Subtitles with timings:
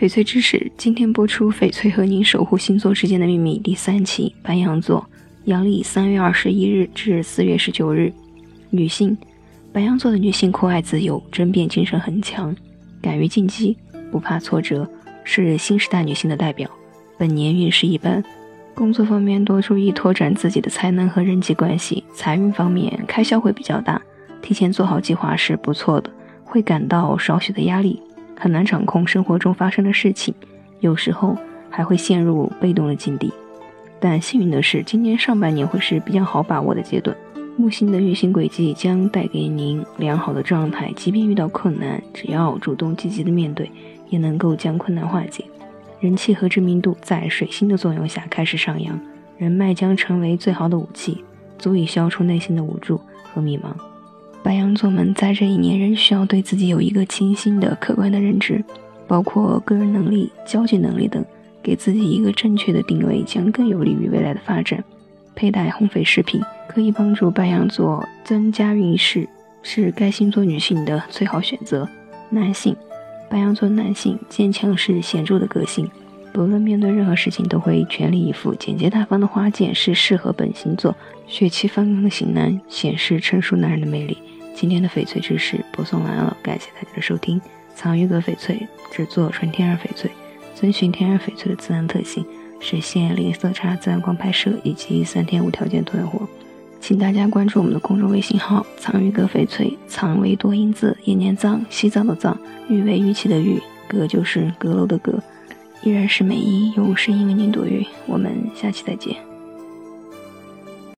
[0.00, 4.34] 翡翠知识，今天播出《翡翠和您守护星座之间的秘密》第三期。
[4.42, 5.06] 白羊座，
[5.44, 8.10] 阳历三月二十一日至四月十九日，
[8.70, 9.14] 女性。
[9.74, 12.56] 白羊座的女性酷爱自由，争辩精神很强，
[13.02, 13.76] 敢于进击，
[14.10, 14.88] 不怕挫折，
[15.22, 16.66] 是新时代女性的代表。
[17.18, 18.24] 本年运势一般，
[18.74, 22.02] 工作方面多注意拓展自己的才能和人际关系。
[22.14, 24.00] 财运方面，开销会比较大，
[24.40, 26.10] 提前做好计划是不错的，
[26.42, 28.00] 会感到少许的压力。
[28.40, 30.34] 很难掌控生活中发生的事情，
[30.80, 31.36] 有时候
[31.68, 33.30] 还会陷入被动的境地。
[34.00, 37.14] 但幸运的是，今年上半年会是比较好把握的阶段。
[37.58, 43.70] 木星的运行轨迹将带给您良好的状态，即便遇到困难，只要主动积极的面对，
[44.08, 45.44] 也能够将困难化解。
[46.00, 48.98] 人气和知名度在水星的作用下开始上扬，
[49.36, 51.22] 人脉将成为最好的武器，
[51.58, 52.98] 足以消除内心的无助
[53.34, 53.89] 和迷茫。
[54.42, 58.64] 白羊座们在这一年仍需要对自己有一个清晰的、客观的认知，
[59.06, 61.24] 包括个人能力、交际能力等，
[61.62, 64.82] 给自己一个正确的定位，将更有利于未来的发展。
[65.34, 69.28] 佩戴红翡饰品可以帮助白羊座增加运势，
[69.62, 71.88] 是该星座女性的最好选择。
[72.30, 72.74] 男性，
[73.28, 75.88] 白羊座男性坚强是显著的个性，
[76.32, 78.54] 不论面对任何事情都会全力以赴。
[78.54, 80.94] 简洁大方的花剑是适合本星座
[81.26, 84.16] 血气方刚的型男，显示成熟男人的魅力。
[84.60, 87.40] 今天的翡翠知识播送完了，感谢大家的收听。
[87.74, 90.10] 藏玉阁翡翠制作纯天然翡翠，
[90.54, 92.22] 遵循天然翡翠的自然特性，
[92.60, 96.28] 实现零色差、自然光拍摄以及三天无条件退货。
[96.78, 103.58] 请大家关注我们的公众微信号“藏玉阁翡翠”，藏为多音字，也念藏，西藏的藏，玉为玉器的玉，
[103.88, 105.18] 阁就是阁楼的阁。
[105.82, 109.29] 依然是美一用声音为您读玉，我们下期再见。